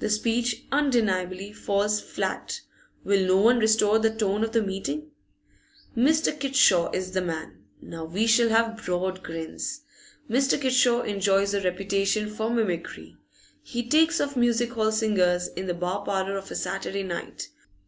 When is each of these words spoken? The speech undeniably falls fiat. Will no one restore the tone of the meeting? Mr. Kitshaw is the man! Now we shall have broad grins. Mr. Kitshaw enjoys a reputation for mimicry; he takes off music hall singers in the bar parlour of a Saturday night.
The 0.00 0.10
speech 0.10 0.64
undeniably 0.72 1.52
falls 1.52 2.00
fiat. 2.00 2.62
Will 3.04 3.24
no 3.24 3.36
one 3.36 3.60
restore 3.60 4.00
the 4.00 4.10
tone 4.12 4.42
of 4.42 4.50
the 4.50 4.60
meeting? 4.60 5.12
Mr. 5.96 6.36
Kitshaw 6.36 6.90
is 6.92 7.12
the 7.12 7.20
man! 7.20 7.62
Now 7.80 8.04
we 8.04 8.26
shall 8.26 8.48
have 8.48 8.84
broad 8.84 9.22
grins. 9.22 9.82
Mr. 10.28 10.60
Kitshaw 10.60 11.02
enjoys 11.02 11.54
a 11.54 11.60
reputation 11.62 12.28
for 12.34 12.50
mimicry; 12.50 13.16
he 13.62 13.88
takes 13.88 14.20
off 14.20 14.34
music 14.36 14.72
hall 14.72 14.90
singers 14.90 15.46
in 15.54 15.68
the 15.68 15.74
bar 15.74 16.04
parlour 16.04 16.36
of 16.36 16.50
a 16.50 16.56
Saturday 16.56 17.04
night. 17.04 17.50